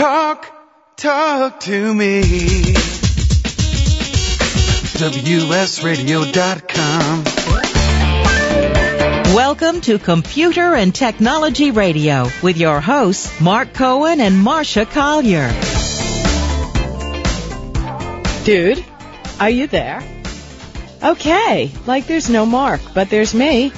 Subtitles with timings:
[0.00, 0.48] Talk,
[0.96, 2.22] talk to me.
[4.96, 7.24] WSRadio.com.
[9.34, 15.50] Welcome to Computer and Technology Radio with your hosts, Mark Cohen and Marcia Collier.
[18.44, 18.82] Dude,
[19.38, 20.02] are you there?
[21.04, 23.70] Okay, like there's no Mark, but there's me.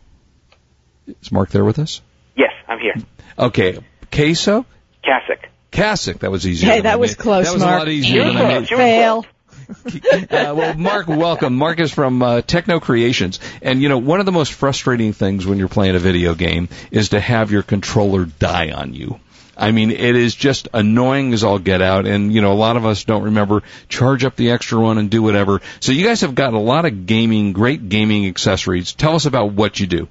[1.06, 2.00] Is Mark there with us?
[2.36, 2.94] Yes, I'm here.
[3.38, 3.78] Okay.
[4.10, 4.66] K-Soak?
[5.04, 5.44] Kasich.
[5.72, 6.18] Kasich.
[6.20, 6.68] That was easier.
[6.70, 7.74] Hey, than that I was made- close, That was Mark.
[7.74, 8.68] a lot easier than I made.
[8.68, 9.24] Fail.
[9.72, 11.54] Uh, well, Mark, welcome.
[11.56, 15.58] Mark is from uh, Teknocreations, and you know one of the most frustrating things when
[15.58, 19.20] you're playing a video game is to have your controller die on you.
[19.60, 22.76] I mean, it is just annoying as all get out, and you know a lot
[22.76, 25.60] of us don't remember charge up the extra one and do whatever.
[25.80, 28.94] So you guys have got a lot of gaming, great gaming accessories.
[28.94, 30.08] Tell us about what you do.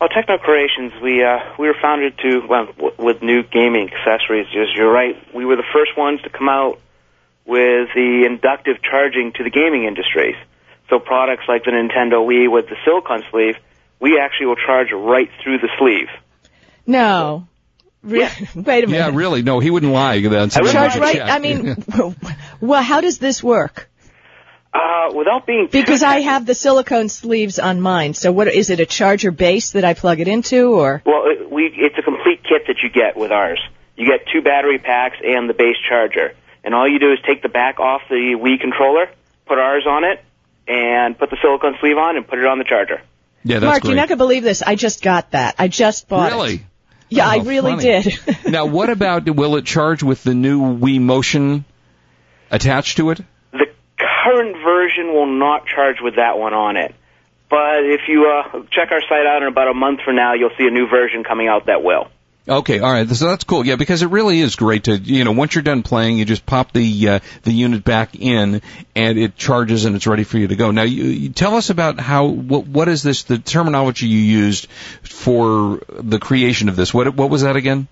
[0.00, 4.46] Well, Teknocreations, we uh, we were founded to well w- with new gaming accessories.
[4.46, 6.78] Just you're right, we were the first ones to come out
[7.44, 10.36] with the inductive charging to the gaming industries.
[10.88, 13.56] So products like the Nintendo Wii with the silicon sleeve,
[13.98, 16.08] we actually will charge right through the sleeve.
[16.86, 17.48] No.
[18.02, 18.90] Re- Wait a minute.
[18.90, 19.42] Yeah, really?
[19.42, 20.20] No, he wouldn't lie.
[20.20, 21.00] That's I wouldn't Charge Yeah.
[21.02, 21.20] right.
[21.20, 21.84] I mean,
[22.60, 23.88] well, how does this work?
[24.72, 28.14] Uh, without being Because I have the silicone sleeves on mine.
[28.14, 28.78] So what is it?
[28.78, 32.42] A charger base that I plug it into, or Well, it, we it's a complete
[32.44, 33.60] kit that you get with ours.
[33.96, 37.42] You get two battery packs and the base charger, and all you do is take
[37.42, 39.10] the back off the Wii controller,
[39.46, 40.24] put ours on it,
[40.68, 43.02] and put the silicone sleeve on, and put it on the charger.
[43.42, 43.82] yeah, that's Mark?
[43.82, 43.90] great.
[43.90, 44.62] You're not gonna believe this.
[44.62, 45.56] I just got that.
[45.58, 46.54] I just bought really?
[46.54, 46.60] it.
[47.10, 47.82] Yeah, I Oh, really funny.
[48.02, 48.18] did.
[48.46, 51.64] now, what about will it charge with the new Wii Motion
[52.50, 53.20] attached to it?
[53.52, 53.66] The
[53.98, 56.94] current version will not charge with that one on it,
[57.50, 60.54] but if you uh, check our site out in about a month from now, you'll
[60.56, 62.08] see a new version coming out that will.
[62.48, 63.08] Okay, all right.
[63.08, 63.66] So that's cool.
[63.66, 66.46] Yeah, because it really is great to you know once you're done playing, you just
[66.46, 68.62] pop the uh, the unit back in,
[68.96, 70.70] and it charges and it's ready for you to go.
[70.70, 74.68] Now, you, you tell us about how what what is this the terminology you used
[75.02, 76.94] for the creation of this?
[76.94, 77.88] What what was that again?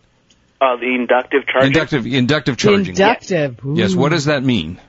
[0.60, 1.69] Uh, the inductive charging.
[1.69, 2.88] Inductive inductive charging.
[2.88, 3.60] Inductive.
[3.75, 3.94] Yes.
[3.94, 4.81] What does that mean?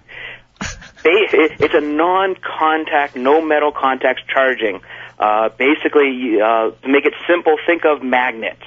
[1.05, 4.81] It's a non-contact, no metal contacts charging.
[5.17, 8.63] Uh, basically, uh, to make it simple, think of magnets.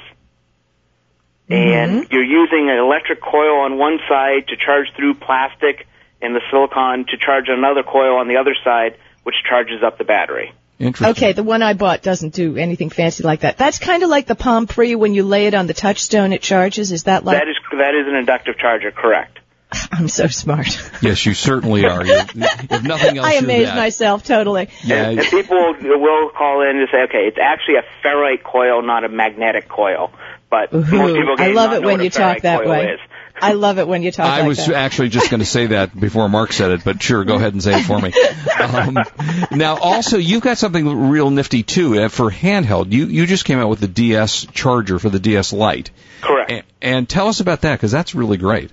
[1.52, 1.94] Mm-hmm.
[1.94, 5.86] And you're using an electric coil on one side to charge through plastic
[6.20, 10.04] and the silicon to charge another coil on the other side, which charges up the
[10.04, 10.52] battery.
[10.78, 11.10] Interesting.
[11.10, 13.56] Okay, the one I bought doesn't do anything fancy like that.
[13.56, 16.42] That's kind of like the Palm Pre when you lay it on the touchstone, it
[16.42, 16.90] charges.
[16.90, 17.38] Is that like?
[17.38, 19.38] That is that is an inductive charger, correct?
[19.92, 20.80] I'm so smart.
[21.02, 22.06] Yes, you certainly are.
[22.06, 24.68] You, if nothing else, I you're amaze myself totally.
[24.84, 25.08] Yeah.
[25.08, 28.82] And, and people will, will call in and say, okay, it's actually a ferrite coil,
[28.82, 30.12] not a magnetic coil.
[30.52, 32.90] But most Ooh, people I love it when you talk that way.
[32.90, 33.00] is.
[33.40, 34.74] I love it when you talk I like was that.
[34.74, 37.62] actually just going to say that before Mark said it, but sure, go ahead and
[37.62, 38.12] say it for me.
[38.62, 38.96] Um,
[39.50, 42.92] now, also, you've got something real nifty too uh, for handheld.
[42.92, 45.90] You you just came out with the DS charger for the DS Lite,
[46.20, 46.50] Correct.
[46.50, 48.70] and, and tell us about that because that's really great.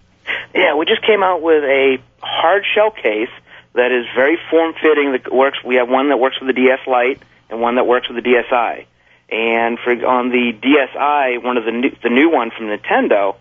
[0.54, 3.30] Yeah, we just came out with a hard shell case
[3.74, 5.14] that is very form fitting.
[5.14, 5.58] That works.
[5.64, 8.30] We have one that works with the DS Lite and one that works with the
[8.30, 8.86] DSi.
[9.32, 13.36] And for on the DSi, one of the new, the new one from Nintendo,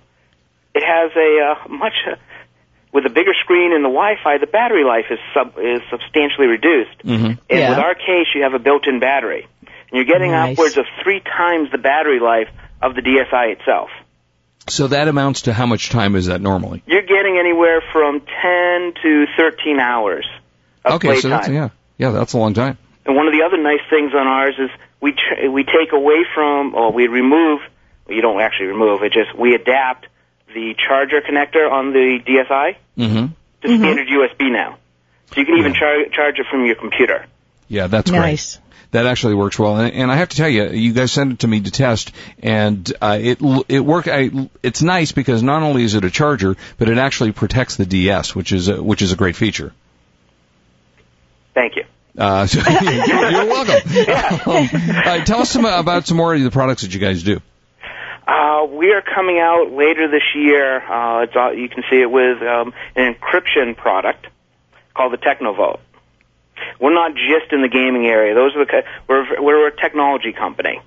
[0.75, 2.16] it has a uh, much uh,
[2.93, 4.38] with a bigger screen and the Wi-Fi.
[4.38, 6.99] The battery life is sub is substantially reduced.
[7.05, 7.25] Mm-hmm.
[7.25, 7.70] And Yeah.
[7.70, 10.52] with our case, you have a built-in battery, and you're getting Nice.
[10.58, 12.49] upwards of three times the battery life
[12.82, 13.88] of the DSi itself.
[14.69, 16.82] So that amounts to how much time is that normally?
[16.87, 20.26] You're getting anywhere from 10 to 13 hours
[20.85, 22.76] of okay, so that's yeah, yeah, that's a long time.
[23.06, 24.70] And one of the other nice things on ours is
[25.00, 27.61] we tr- we take away from or we remove.
[28.06, 29.12] Well, you don't actually remove it.
[29.12, 30.06] Just we adapt
[30.55, 33.27] the charger connector on the DSi Mm-hmm.
[33.62, 34.79] to standard USB now,
[35.33, 37.27] so you can even char- charge it from your computer.
[37.69, 38.56] Yeah, that's Nice.
[38.56, 38.65] great.
[38.93, 41.39] That actually works well, and, and I have to tell you, you guys sent it
[41.41, 42.11] to me to test,
[42.43, 44.09] and uh, it it work.
[44.09, 44.31] I,
[44.62, 48.35] it's nice because not only is it a charger, but it actually protects the DS,
[48.35, 49.75] which is a, which is a great feature.
[51.53, 51.85] Thank you.
[52.19, 53.88] Uh, so you're, you're welcome.
[54.49, 57.41] Um, uh, tell us some, about some more of the products that you guys do.
[58.26, 60.76] Uh, we are coming out later this year.
[60.82, 64.26] Uh, it's all, you can see it with um, an encryption product
[64.94, 65.81] called the Technovolt.
[66.81, 68.35] We're not just in the gaming area.
[68.35, 70.81] Those are the we're we're a technology company.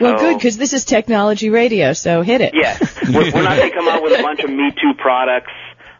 [0.00, 2.54] Well, So- good because this is technology radio, so hit it.
[2.54, 5.52] Yes, we're, we're not going to come out with a bunch of Me Too products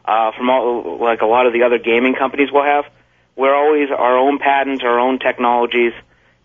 [0.04, 2.84] uh, from all like a lot of the other gaming companies will have.
[3.36, 5.92] We're always our own patents, our own technologies,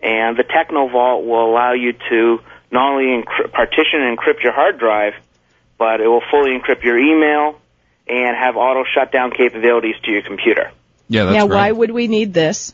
[0.02, 2.40] and the Technovault will allow you to
[2.72, 5.14] not only encrypt, partition and encrypt your hard drive,
[5.78, 7.60] but it will fully encrypt your email
[8.08, 10.72] and have auto shutdown capabilities to your computer.
[11.08, 11.56] Yeah, that's now, great.
[11.56, 12.74] why would we need this?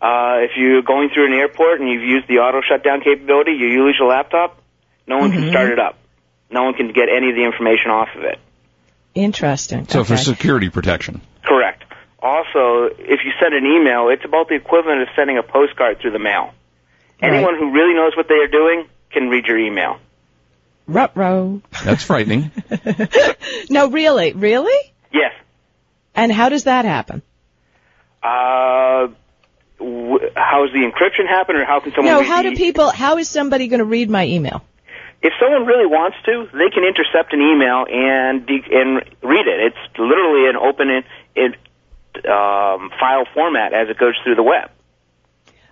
[0.00, 3.66] Uh, if you're going through an airport and you've used the auto shutdown capability, you
[3.66, 4.60] use your laptop,
[5.06, 5.98] no one can start it up.
[6.50, 8.38] No one can get any of the information off of it.
[9.14, 9.88] Interesting.
[9.88, 11.20] so for security protection.
[12.20, 12.46] Correct.
[12.56, 16.12] Also, if you send an email, it's about the equivalent of sending a postcard through
[16.12, 16.52] the mail.
[17.20, 19.98] Anyone who really knows what they are doing can read your email.
[20.86, 21.62] Ruh-roh.
[21.84, 22.50] That's frightening.
[23.70, 24.92] No, really, really.
[25.12, 25.32] Yes.
[26.14, 27.22] And how does that happen?
[28.22, 29.08] Uh,
[29.78, 32.12] w- how does the encryption happen, or how can someone?
[32.12, 32.90] No, read how the- do people?
[32.90, 34.62] How is somebody going to read my email?
[35.22, 39.72] If someone really wants to, they can intercept an email and de- and read it.
[39.72, 41.04] It's literally an open in,
[41.34, 41.56] in
[42.24, 44.70] um, file format as it goes through the web.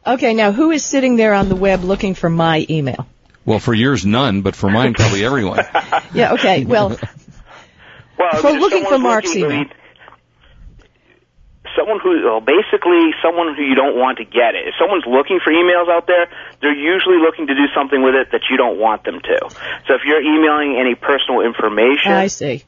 [0.07, 3.07] Okay, now who is sitting there on the web looking for my email?
[3.47, 5.61] Well, for yours, none, but for mine, probably everyone.
[6.15, 6.65] Yeah, okay.
[6.65, 6.99] Well,
[8.19, 9.67] Well, For looking for Mark's looking- email.
[11.77, 14.69] Someone who, well, basically, someone who you don't want to get it.
[14.69, 16.29] If someone's looking for emails out there,
[16.63, 19.39] they're usually looking to do something with it that you don't want them to.
[19.89, 22.63] So if you're emailing any personal information, I see.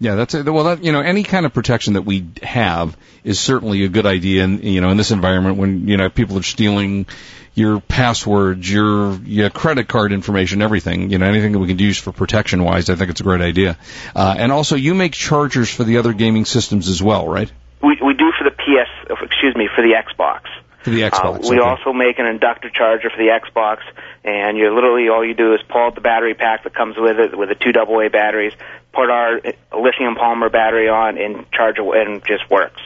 [0.00, 0.48] Yeah, that's it.
[0.48, 4.06] Well, that, you know, any kind of protection that we have is certainly a good
[4.06, 4.44] idea.
[4.44, 7.06] And you know, in this environment, when you know people are stealing
[7.54, 11.98] your passwords, your your credit card information, everything, you know, anything that we can use
[11.98, 13.76] for protection wise, I think it's a great idea.
[14.16, 17.52] Uh, and also, you make chargers for the other gaming systems as well, right?
[17.82, 20.42] we, we do for the PS, excuse me, for the Xbox.
[20.82, 21.44] For the Xbox.
[21.44, 21.68] Uh, we okay.
[21.68, 23.78] also make an inductor charger for the Xbox,
[24.24, 27.18] and you literally all you do is pull out the battery pack that comes with
[27.18, 28.54] it with the two AA batteries,
[28.92, 29.40] put our
[29.76, 32.80] lithium polymer battery on, and charge it, and it just works.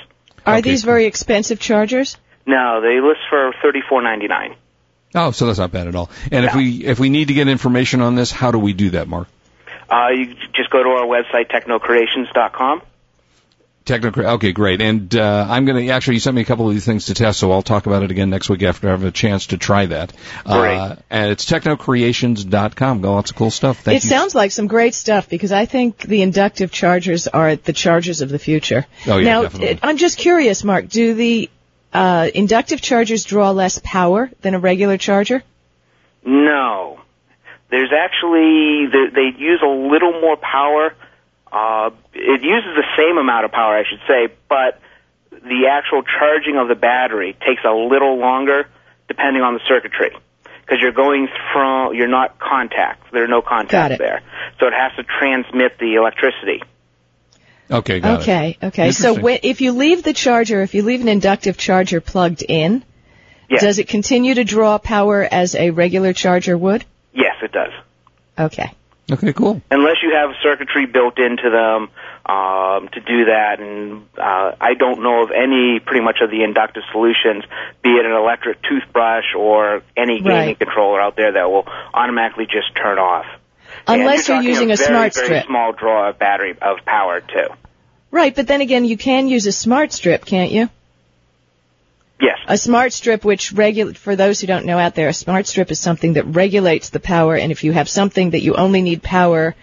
[0.44, 0.62] Are Okay.
[0.62, 2.16] these very expensive chargers?
[2.46, 4.56] No, they list for thirty four ninety nine.
[5.14, 6.10] Oh, so that's not bad at all.
[6.32, 8.90] And if we if we need to get information on this, how do we do
[8.90, 9.28] that, Mark?
[9.88, 12.82] Uh, you just go to our website teknocreations.com.
[13.84, 14.10] Techno.
[14.34, 14.80] Okay, great.
[14.80, 17.14] And uh, I'm going to actually you sent me a couple of these things to
[17.14, 19.58] test, so I'll talk about it again next week after I have a chance to
[19.58, 20.12] try that.
[20.44, 20.76] Great.
[20.76, 23.00] Uh, and it's teknocreations.com.
[23.02, 23.80] Got lots of cool stuff.
[23.80, 24.10] Thank it you.
[24.10, 28.30] sounds like some great stuff because I think the inductive chargers are the chargers of
[28.30, 28.86] the future.
[29.06, 29.78] Oh, yeah, now, definitely.
[29.82, 30.88] I'm just curious, Mark.
[30.88, 31.50] Do the
[31.92, 35.42] uh, inductive chargers draw less power than a regular charger?
[36.24, 37.00] No,
[37.70, 40.94] there's actually they, they use a little more power.
[41.54, 44.80] Uh, it uses the same amount of power, I should say, but
[45.30, 48.66] the actual charging of the battery takes a little longer,
[49.06, 50.10] depending on the circuitry,
[50.62, 53.12] because you're going from you're not contact.
[53.12, 54.22] There are no contacts there,
[54.58, 56.60] so it has to transmit the electricity.
[57.70, 58.22] Okay, got it.
[58.22, 58.90] okay, okay.
[58.90, 59.22] So Interesting.
[59.22, 62.84] when, if you leave the charger, if you leave an inductive charger plugged in,
[63.48, 66.84] Yes, does it continue to draw power as a regular charger would?
[67.12, 67.70] yes, it does.
[68.36, 68.72] Okay.
[69.12, 69.60] Okay, cool.
[69.70, 71.90] unless you have circuitry built into them
[72.24, 73.60] um, to do that.
[73.60, 77.44] And uh, I don't know of any pretty much of the inductive solutions,
[77.82, 80.58] be it an electric toothbrush or any gaming Right.
[80.58, 83.26] controller out there that will automatically just turn off.
[83.86, 85.46] Unless you're you're using a very, smart very strip.
[85.46, 87.48] small draw of battery of power too.
[88.10, 90.70] Right, but then again, you can use a smart strip, can't you?
[92.24, 92.38] Yes.
[92.46, 95.70] A smart strip, which regul- for those who don't know out there, a smart strip
[95.70, 99.02] is something that regulates the power, and if you have something that you only need
[99.02, 99.54] power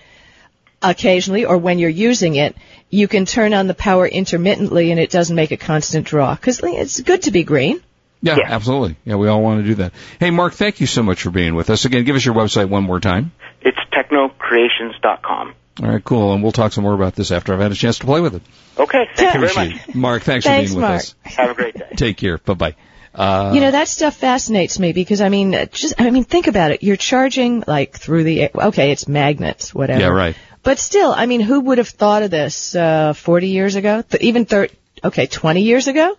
[0.82, 2.56] occasionally or when you're using it,
[2.90, 6.34] you can turn on the power intermittently and it doesn't make a constant draw.
[6.36, 7.80] Because it's good to be green.
[8.24, 8.54] Yeah, Yeah.
[8.54, 8.96] absolutely.
[9.06, 9.94] Yeah, we all want to do that.
[10.20, 11.86] Hey, Mark, thank you so much for being with us.
[11.86, 13.32] Again, give us your website one more time.
[13.62, 15.54] It's teknocreations.com.
[15.82, 16.34] All right, cool.
[16.34, 18.36] And we'll talk some more about this after I've had a chance to play with
[18.36, 18.44] it.
[18.78, 19.08] Okay.
[19.16, 19.90] Thank you very much.
[19.90, 19.96] it.
[19.96, 21.16] Mark, thanks, Thanks, for being with us.
[21.24, 21.90] Have a great day.
[21.96, 22.38] Take care.
[22.38, 22.76] Bye bye.
[23.14, 26.48] Uh, you know, that stuff fascinates me because I mean, uh, just, I mean, think
[26.48, 26.84] about it.
[26.84, 30.00] You're charging like through the, okay, it's magnets, whatever.
[30.00, 30.36] yeah, right.
[30.64, 34.04] But still, I mean, who would have thought of this, uh, 40 years ago?
[34.04, 34.74] Th- even 30,
[35.04, 36.16] okay, 20 years ago?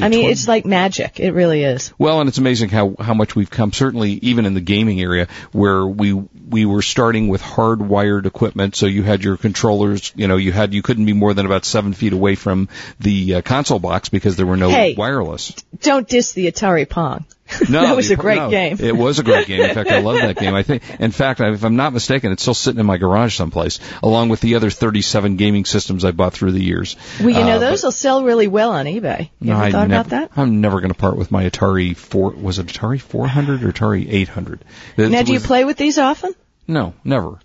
[0.00, 1.20] I mean, 20 it's like magic.
[1.20, 1.92] It really is.
[1.98, 3.72] Well, and it's amazing how how much we've come.
[3.72, 8.86] Certainly, even in the gaming area, where we we were starting with hardwired equipment, so
[8.86, 10.12] you had your controllers.
[10.16, 12.68] You know, you had you couldn't be more than about seven feet away from
[13.00, 14.94] the uh, console box because there were no Hey.
[14.96, 15.52] wireless.
[15.80, 17.24] Don't diss the Atari Pong.
[17.70, 18.76] No, that was a great no, game.
[18.80, 19.60] It was a great game.
[19.60, 20.54] In fact, I love that game.
[20.54, 23.78] I think, in fact, if I'm not mistaken, it's still sitting in my garage someplace,
[24.02, 26.96] along with the other 37 gaming systems I bought through the years.
[27.20, 29.30] Well, you know, Uh, those will sell really well on eBay.
[29.40, 30.30] You ever I thought nev- about that?
[30.36, 32.30] I'm never going to part with my Atari four.
[32.32, 34.64] Was it Atari 400 or Atari 800?
[34.96, 36.34] It Now, do you play with these often?
[36.66, 37.38] No, never.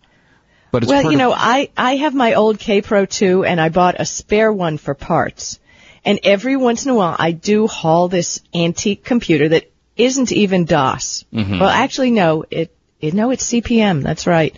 [0.71, 3.69] But it's well, you of- know, I, I have my old Kaypro 2 and I
[3.69, 5.59] bought a spare one for parts.
[6.03, 9.70] And every once in a while I do haul this antique computer that
[10.03, 11.25] isn't even DOS.
[11.33, 11.59] Mm-hmm.
[11.59, 14.55] Well, actually no, it, it, no, it's CP/M, that's right.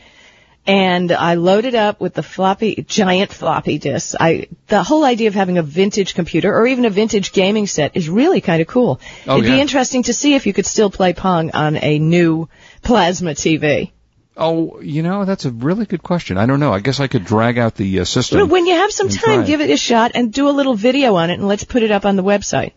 [0.65, 4.15] And I load it up with the floppy, giant floppy disks.
[4.17, 7.97] I, the whole idea of having a vintage computer or even a vintage gaming set
[7.97, 9.01] is really kind of cool.
[9.27, 9.55] Oh, It'd yeah.
[9.55, 12.47] be interesting to see if you could still play Pong on a new
[12.81, 13.91] plasma TV.
[14.35, 16.38] Oh, you know, that's a really good question.
[16.38, 16.73] I don't know.
[16.73, 18.39] I guess I could drag out the uh, system.
[18.39, 20.73] Well, when you have some time, try give it a shot and do a little
[20.73, 22.71] video on it, and let's put it up on the website.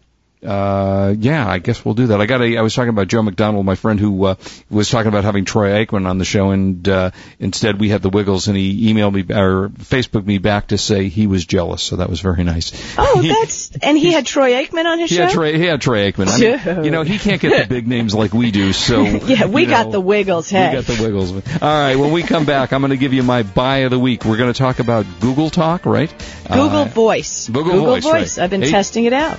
[0.44, 2.20] Uh, yeah, I guess we'll do that.
[2.20, 4.34] I got a, I was talking about Joe McDonald, my friend who, uh,
[4.70, 8.10] was talking about having Troy Aikman on the show and, uh, instead we had the
[8.10, 11.96] Wiggles and he emailed me, or Facebooked me back to say he was jealous, so
[11.96, 12.70] that was very nice.
[12.98, 15.22] Oh, He- that's and he had Troy Aikman on his He show.
[15.22, 16.28] had Troy, he had Troy Aikman.
[16.28, 19.02] I mean, you know, he can't get the big names like we do, so.
[19.26, 20.52] yeah, we you got know, the Wiggles.
[20.52, 21.32] We got the Wiggles.
[21.32, 23.98] All right, when we come back, I'm going to give you my buy of the
[23.98, 24.24] week.
[24.24, 26.10] We're going to talk about Google Talk, right?
[26.44, 27.48] Google Uh, Voice.
[27.48, 28.38] Google Voice, right.
[28.38, 29.38] I've been Eight- testing it out.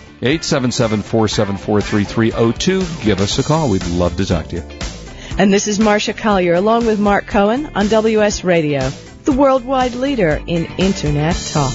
[0.92, 3.04] 877-474-3302.
[3.04, 3.70] Give us a call.
[3.70, 4.64] We'd love to talk to you.
[5.38, 8.90] And this is Marcia Collier along with Mark Cohen on WS Radio,
[9.24, 11.74] the worldwide leader in Internet talk.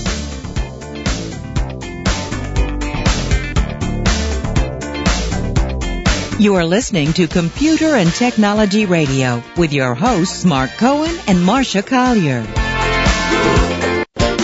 [6.40, 11.84] You are listening to Computer and Technology Radio with your hosts Mark Cohen and Marcia
[11.84, 12.44] Collier.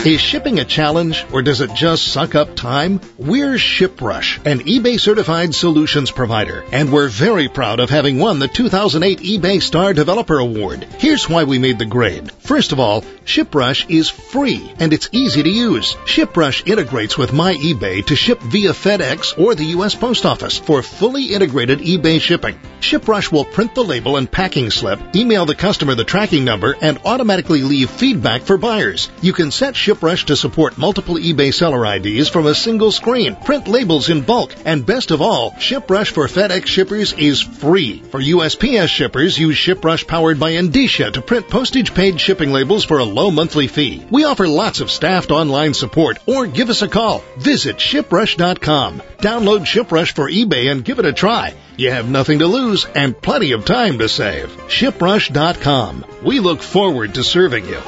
[0.04, 3.00] Is shipping a challenge or does it just suck up time?
[3.18, 8.46] We're ShipRush, an eBay certified solutions provider, and we're very proud of having won the
[8.46, 10.84] 2008 eBay Star Developer Award.
[10.98, 12.30] Here's why we made the grade.
[12.30, 15.96] First of all, ShipRush is free and it's easy to use.
[16.06, 19.96] ShipRush integrates with My eBay to ship via FedEx or the U.S.
[19.96, 22.58] Post Office for fully integrated eBay shipping.
[22.80, 26.98] ShipRush will print the label and packing slip, email the customer the tracking number, and
[27.04, 29.10] automatically leave feedback for buyers.
[29.20, 33.68] You can set ShipRush to support multiple eBay seller IDs from a single screen, print
[33.68, 38.02] labels in bulk, and best of all, ShipRush for FedEx shippers is free.
[38.10, 42.98] For USPS shippers, use ShipRush powered by Endicia to print postage paid shipping labels for
[42.98, 44.04] a low monthly fee.
[44.10, 47.22] We offer lots of staffed online support or give us a call.
[47.38, 49.02] Visit shiprush.com.
[49.18, 51.54] Download ShipRush for eBay and give it a try.
[51.78, 54.48] You have nothing to lose and plenty of time to save.
[54.66, 56.04] ShipRush.com.
[56.24, 57.78] We look forward to serving you.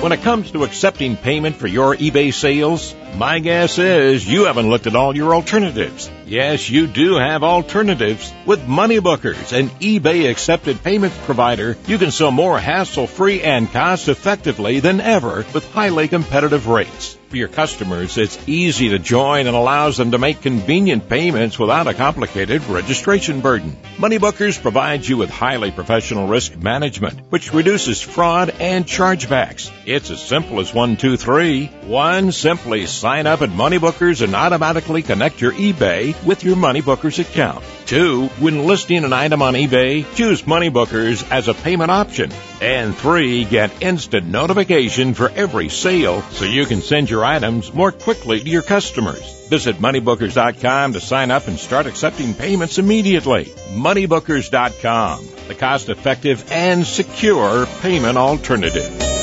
[0.00, 4.70] When it comes to accepting payment for your eBay sales, my guess is you haven't
[4.70, 6.10] looked at all your alternatives.
[6.24, 8.32] Yes, you do have alternatives.
[8.46, 14.08] With MoneyBookers, an eBay accepted payments provider, you can sell more hassle free and cost
[14.08, 17.18] effectively than ever with highly competitive rates.
[17.28, 21.88] For your customers, it's easy to join and allows them to make convenient payments without
[21.88, 23.76] a complicated registration burden.
[23.96, 29.72] MoneyBookers provides you with highly professional risk management, which reduces fraud and chargebacks.
[29.86, 31.66] It's as simple as one, two, three.
[31.66, 37.64] One, simply sign up at MoneyBookers and automatically connect your eBay with your MoneyBookers account.
[37.86, 42.30] Two, when listing an item on eBay, choose MoneyBookers as a payment option.
[42.60, 47.92] And three, get instant notification for every sale so you can send your items more
[47.92, 49.46] quickly to your customers.
[49.48, 53.44] Visit moneybookers.com to sign up and start accepting payments immediately.
[53.70, 59.15] Moneybookers.com, the cost effective and secure payment alternative.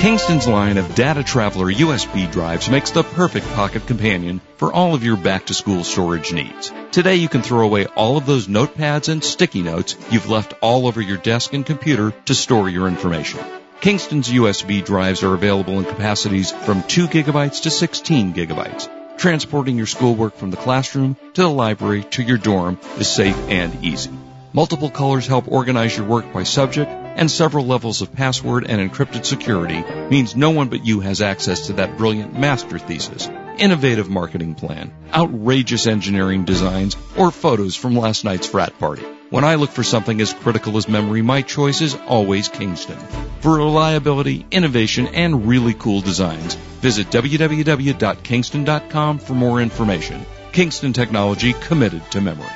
[0.00, 5.18] Kingston's line of DataTraveler USB drives makes the perfect pocket companion for all of your
[5.18, 6.72] back to school storage needs.
[6.90, 10.86] Today you can throw away all of those notepads and sticky notes you've left all
[10.86, 13.40] over your desk and computer to store your information.
[13.82, 18.88] Kingston's USB drives are available in capacities from 2 gigabytes to 16 gigabytes.
[19.18, 23.84] Transporting your schoolwork from the classroom to the library to your dorm is safe and
[23.84, 24.10] easy.
[24.54, 29.26] Multiple colors help organize your work by subject, and several levels of password and encrypted
[29.26, 34.54] security means no one but you has access to that brilliant master thesis, innovative marketing
[34.54, 39.02] plan, outrageous engineering designs, or photos from last night's frat party.
[39.28, 42.98] When I look for something as critical as memory, my choice is always Kingston.
[43.40, 50.24] For reliability, innovation, and really cool designs, visit www.kingston.com for more information.
[50.52, 52.48] Kingston Technology committed to memory.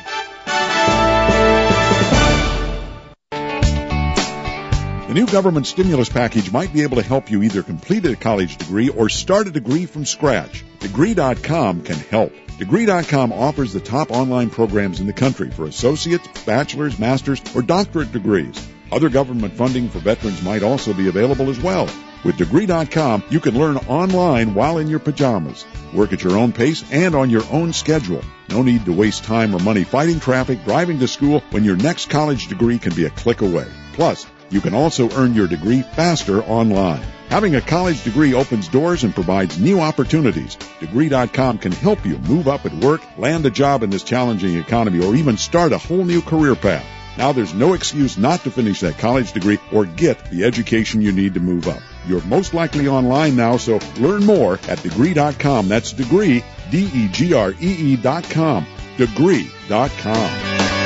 [5.15, 8.57] The new government stimulus package might be able to help you either complete a college
[8.57, 10.65] degree or start a degree from scratch.
[10.81, 12.33] Degree.com can help.
[12.59, 18.11] Degree.com offers the top online programs in the country for associates, bachelor's, master's, or doctorate
[18.11, 18.69] degrees.
[18.91, 21.89] Other government funding for veterans might also be available as well.
[22.25, 25.65] With Degree.com, you can learn online while in your pajamas.
[25.93, 28.25] Work at your own pace and on your own schedule.
[28.49, 32.11] No need to waste time or money fighting traffic, driving to school when your next
[32.11, 33.69] college degree can be a click away.
[33.93, 37.03] Plus, you can also earn your degree faster online.
[37.29, 40.57] Having a college degree opens doors and provides new opportunities.
[40.79, 45.05] Degree.com can help you move up at work, land a job in this challenging economy,
[45.05, 46.87] or even start a whole new career path.
[47.19, 51.11] Now there's no excuse not to finish that college degree or get the education you
[51.11, 51.81] need to move up.
[52.07, 55.69] You're most likely online now, so learn more at degree.com.
[55.69, 58.67] That's degree, D-E-G-R-E-E dot com.
[58.99, 60.84] Degree.com.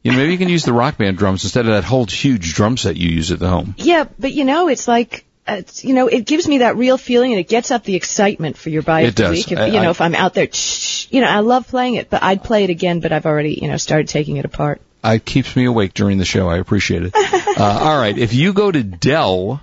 [0.04, 2.54] You know, maybe you can use the Rock Band drums instead of that whole huge
[2.54, 3.74] drum set you use at the home.
[3.76, 5.25] Yeah, but you know, it's like.
[5.48, 8.56] It's, you know, it gives me that real feeling, and it gets up the excitement
[8.56, 9.50] for your buy It does.
[9.50, 11.94] If, I- you know, I- if I'm out there, shh, you know, I love playing
[11.94, 13.00] it, but I'd play it again.
[13.00, 14.80] But I've already, you know, started taking it apart.
[15.04, 16.48] It keeps me awake during the show.
[16.48, 17.12] I appreciate it.
[17.14, 18.16] uh, all right.
[18.18, 19.62] If you go to Dell,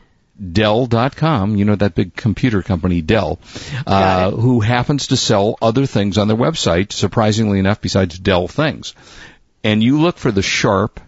[0.52, 3.40] Dell.com, you know that big computer company Dell,
[3.86, 8.94] uh, who happens to sell other things on their website, surprisingly enough, besides Dell things.
[9.66, 11.00] And you look for the Sharp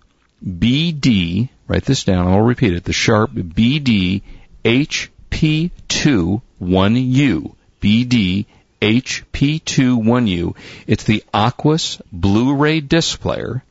[0.46, 4.22] BD, write this down, I'll repeat it, the Sharp BD
[4.66, 7.56] HP2 1U.
[7.82, 8.46] BD
[8.82, 10.56] HP2 1U.
[10.88, 13.64] It's the Aquos Blu-ray disc player.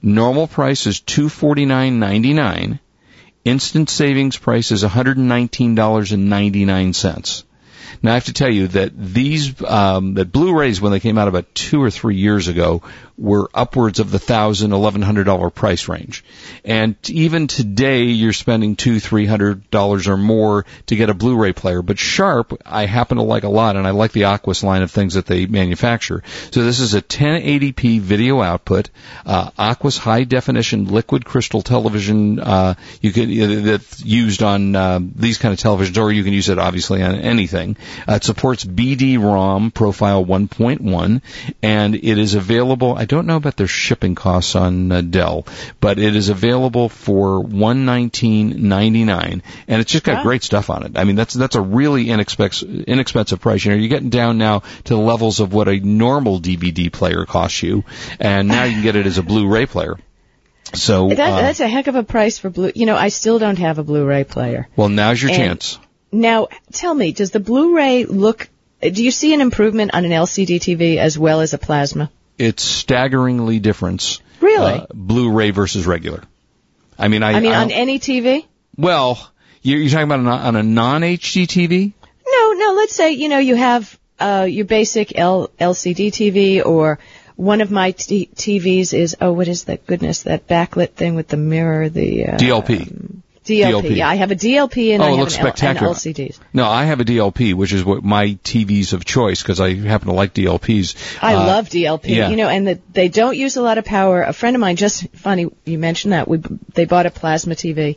[0.00, 2.78] Normal price is $249.99.
[3.44, 7.42] Instant savings price is $119.99.
[8.02, 11.26] Now I have to tell you that these um, that Blu-rays when they came out
[11.28, 12.82] about two or three years ago
[13.18, 16.24] were upwards of the thousand, eleven hundred dollar price range,
[16.64, 21.52] and even today you're spending two, three hundred dollars or more to get a Blu-ray
[21.52, 21.82] player.
[21.82, 24.90] But Sharp, I happen to like a lot, and I like the Aquos line of
[24.90, 26.22] things that they manufacture.
[26.50, 28.90] So this is a 1080p video output,
[29.24, 32.38] uh, Aquos high definition liquid crystal television.
[32.38, 36.48] Uh, you can that's used on uh, these kind of televisions, or you can use
[36.48, 37.76] it obviously on anything.
[38.08, 41.22] Uh, it supports BD-ROM profile 1.1,
[41.62, 42.94] and it is available.
[42.94, 45.46] I don't know about their shipping costs on uh, Dell,
[45.80, 50.22] but it is available for 119.99, and it's just got Wow.
[50.24, 50.92] great stuff on it.
[50.96, 53.64] I mean, that's that's a really inexpensive inexpensive price.
[53.64, 57.24] You know, you're getting down now to the levels of what a normal DVD player
[57.24, 57.84] costs you,
[58.20, 59.96] and now you can get it as a Blu-ray player.
[60.74, 62.72] So, That, uh, that's a heck of a price for blue.
[62.74, 64.68] You know, I still don't have a Blu-ray player.
[64.76, 65.78] well, now's your and- chance.
[66.12, 68.48] Now, tell me, does the Blu-ray look?
[68.80, 72.10] Do you see an improvement on an LCD TV as well as a plasma?
[72.38, 74.20] It's staggeringly different.
[74.40, 74.74] Really?
[74.74, 76.22] Uh, Blu-ray versus regular.
[76.98, 78.46] I mean, I, I mean, I on any TV?
[78.76, 79.30] well,
[79.62, 81.92] you're, you're talking about on a, on a non-HD TV.
[82.26, 82.74] No, no.
[82.74, 86.98] Let's say you know you have uh, your basic L- LCD TV, or
[87.36, 90.22] one of my t- TVs is oh, what is that goodness?
[90.22, 93.22] That backlit thing with the mirror, the uh, DLP.
[93.46, 93.82] DLP.
[93.82, 93.96] DLP.
[93.96, 95.88] Yeah, I have a DLP and Oh, I have looks an, L- spectacular.
[95.88, 96.38] and LCDs.
[96.52, 100.08] No, I have a DLP, which is what my TVs of choice because I happen
[100.08, 100.96] to like DLPs.
[101.22, 102.08] I Uh, love DLP.
[102.08, 102.28] yeah.
[102.28, 104.22] You know, and the, they don't use a lot of power.
[104.22, 106.38] A friend of mine just funny you mentioned that we
[106.74, 107.96] they bought a plasma TV,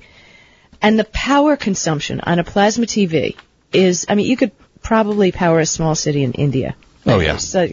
[0.82, 3.36] and the power consumption on a plasma TV
[3.74, 6.76] is I mean you could probably power a small city in India.
[7.06, 7.38] Oh yeah.
[7.38, 7.68] So,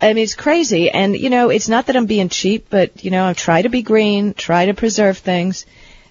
[0.00, 3.10] I mean, it's crazy, and you know, it's not that I'm being cheap, but you
[3.10, 5.64] know, I try to be green, try to preserve things,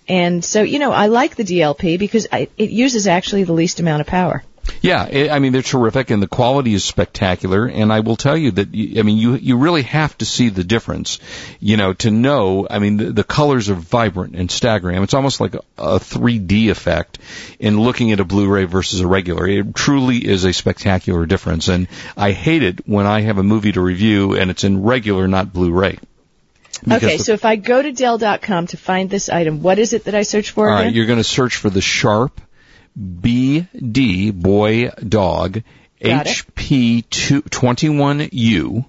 [0.08, 3.80] and so you know, I like the DLP because I, it uses actually the least
[3.80, 4.44] amount of power.
[4.82, 7.65] Yeah, i I mean they're terrific, and the quality is spectacular.
[7.65, 10.63] And I will tell you that I mean you you really have to see the
[10.63, 11.20] difference,
[11.60, 12.68] you know, to know.
[12.70, 15.02] I mean the, the colors are vibrant and staggering.
[15.02, 17.20] It's almost like a, a 3D effect
[17.60, 19.48] in looking at a Blu-ray versus a regular.
[19.48, 21.88] It truly is a spectacular difference, and
[22.18, 25.54] I hate it when I have a movie to review and it's in regular, not
[25.54, 26.00] Blu-ray.
[26.92, 30.16] Okay, so if I go to Dell.com to find this item, what is it that
[30.16, 30.88] I search for All again?
[30.88, 32.42] right, you're going to search for the Sharp
[33.00, 35.64] BD boy dog
[36.02, 36.26] Got.
[36.26, 38.86] HP 21U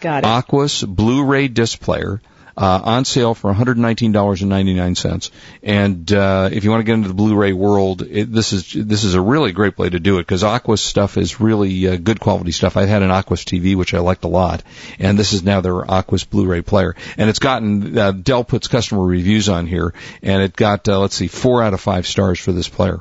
[0.00, 0.26] Got it.
[0.26, 2.20] Aquos Blu-ray disc player.
[2.58, 5.30] Uh, on sale for $119.99.
[5.62, 9.04] And uh, if you want to get into the Blu-ray world, it, this is this
[9.04, 12.18] is a really great way to do it because Aquos stuff is really uh, good
[12.18, 12.78] quality stuff.
[12.78, 14.62] I had an Aquos TV which I liked a lot,
[14.98, 16.96] and this is now their Aquos Blu-ray player.
[17.18, 19.92] And it's gotten uh, Dell puts customer reviews on here,
[20.22, 23.00] and it got uh, let's see four out of five stars for this player.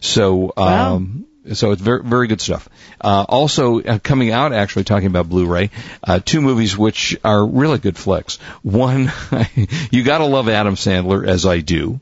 [0.00, 1.00] So Wow.
[1.52, 2.68] So it's very very good stuff.
[3.00, 5.70] Uh, also uh, coming out, actually talking about Blu-ray,
[6.04, 8.36] uh, two movies which are really good flicks.
[8.62, 9.10] One,
[9.90, 12.00] you gotta love Adam Sandler as I do,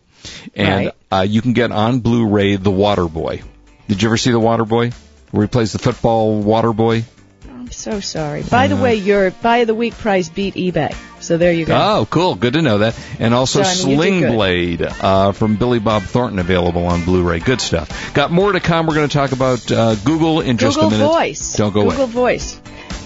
[0.55, 0.95] and Right.
[1.11, 3.43] uh, you can get on Blu-ray The Waterboy.
[3.89, 4.93] Did you ever see The Waterboy,
[5.31, 7.05] where he plays the football water boy?
[7.51, 8.43] I'm so sorry.
[8.43, 10.95] By the way, your buy of the week prize beat eBay.
[11.29, 11.77] So there you go.
[11.77, 12.37] Oh, cool.
[12.37, 12.99] Good to know that.
[13.19, 14.33] And also So, I mean, Sling.
[14.33, 17.41] Blade uh, from Billy Bob Thornton available on Blu-ray.
[17.41, 18.15] Good stuff.
[18.15, 18.87] Got more to come.
[18.87, 21.05] We're going to talk about uh, Google in just Google a minute.
[21.05, 21.57] Google Voice.
[21.59, 22.13] Don't go Google away.
[22.13, 22.59] Voice.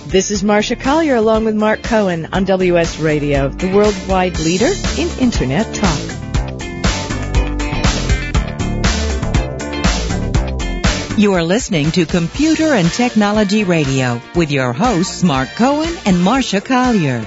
[0.07, 5.09] This is Marcia Collier along with Mark Cohen on WS Radio, the worldwide leader in
[5.19, 5.99] Internet talk.
[11.19, 16.61] You are listening to Computer and Technology Radio with your hosts Mark Cohen and Marcia
[16.61, 17.25] Collier.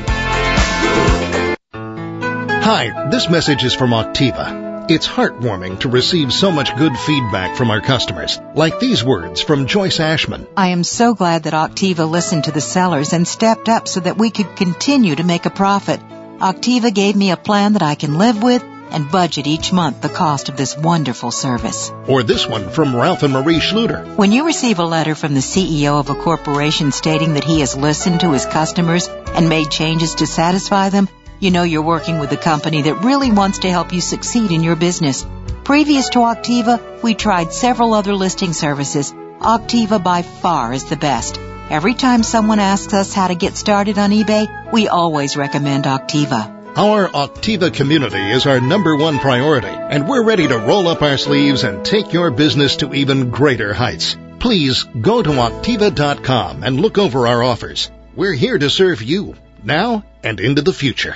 [2.65, 4.89] Hi, this message is from Auctiva.
[4.89, 9.67] It's heartwarming to receive so much good feedback from our customers, like these words from
[9.67, 10.47] Joyce Ashman.
[10.57, 14.17] I am so glad that Auctiva listened to the sellers and stepped up so that
[14.17, 15.99] we could continue to make a profit.
[16.39, 20.09] Auctiva gave me a plan that I can live with and budget each month the
[20.09, 21.91] cost of this wonderful service.
[22.07, 24.15] Or this one from Ralph and Marie Schluter.
[24.15, 27.77] When you receive a letter from the CEO of a corporation stating that he has
[27.77, 31.07] listened to his customers and made changes to satisfy them,
[31.39, 34.63] you know you're working with a company that really wants to help you succeed in
[34.63, 35.25] your business.
[35.63, 39.11] Previous to Auctiva, we tried several other listing services.
[39.39, 41.39] Auctiva by far is the best.
[41.69, 46.51] Every time someone asks us how to get started on eBay, we always recommend Auctiva.
[46.77, 51.17] Our Auctiva community is our number one priority, and we're ready to roll up our
[51.17, 54.17] sleeves and take your business to even greater heights.
[54.39, 57.89] Please go to Auctiva.com and look over our offers.
[58.15, 61.15] We're here to serve you, now and into the future.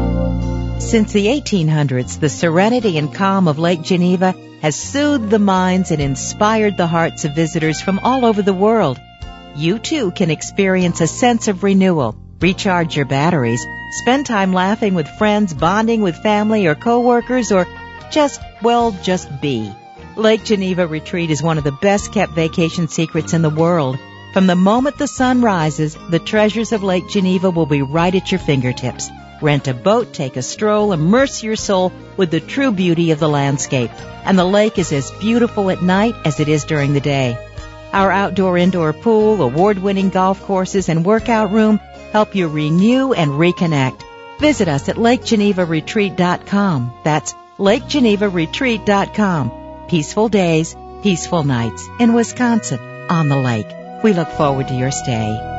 [0.85, 5.99] Since the 1800s, the serenity and calm of Lake Geneva has soothed the minds and
[5.99, 9.01] inspired the hearts of visitors from all over the world.
[9.55, 13.65] You too can experience a sense of renewal, recharge your batteries,
[14.03, 17.65] spend time laughing with friends, bonding with family or coworkers, or
[18.11, 19.73] just, well, just be.
[20.15, 23.97] Lake Geneva Retreat is one of the best kept vacation secrets in the world.
[24.35, 28.33] From the moment the sun rises, the treasures of Lake Geneva will be right at
[28.33, 29.09] your fingertips.
[29.41, 33.29] Rent a boat, take a stroll, immerse your soul with the true beauty of the
[33.29, 33.91] landscape.
[34.25, 37.37] And the lake is as beautiful at night as it is during the day.
[37.93, 41.77] Our outdoor indoor pool, award-winning golf courses, and workout room
[42.11, 44.03] help you renew and reconnect.
[44.41, 46.93] Visit us at lakegenevaretreat.com.
[47.05, 49.85] That's lakegenevaretreat.com.
[49.87, 53.84] Peaceful days, peaceful nights in Wisconsin on the lake.
[54.05, 55.54] We look forward to your stay.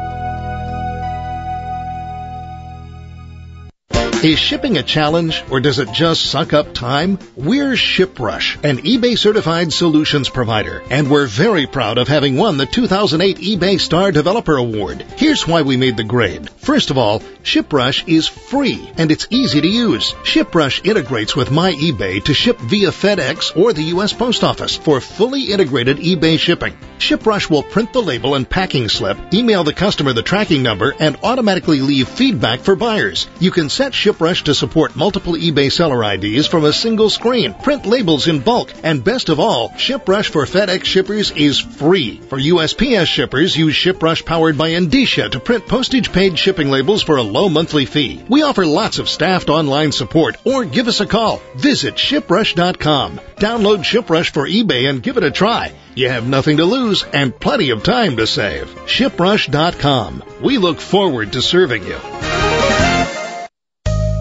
[4.27, 7.21] Is shipping a challenge or does it just suck up time?
[7.37, 12.67] We're ShipRush, an eBay certified solutions provider, and we're very proud of having won the
[12.67, 15.03] 2008 eBay Star Developer Award.
[15.17, 16.51] Here's why we made the grade.
[16.51, 20.13] First of all, ShipRush is free and it's easy to use.
[20.25, 24.13] ShipRush integrates with my eBay to ship via FedEx or the U.S.
[24.13, 26.77] Post Office for fully integrated eBay shipping.
[26.99, 31.17] ShipRush will print the label and packing slip, email the customer the tracking number, and
[31.23, 33.29] automatically leave feedback for buyers.
[33.39, 37.85] You can set ShipRush to support multiple eBay seller IDs from a single screen, print
[37.85, 42.21] labels in bulk, and best of all, ShipRush for FedEx shippers is free.
[42.29, 47.17] For USPS shippers, use ShipRush powered by Endicia to print postage paid shipping labels for
[47.17, 48.23] a low monthly fee.
[48.29, 51.43] We offer lots of staffed online support or give us a call.
[51.55, 53.21] Visit shiprush.com.
[53.37, 55.75] Download ShipRush for eBay and give it a try.
[55.95, 58.69] You have nothing to lose and plenty of time to save.
[58.87, 60.23] ShipRush.com.
[60.43, 62.46] We look forward to serving you.